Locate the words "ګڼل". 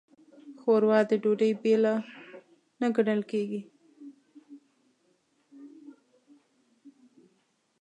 2.95-3.21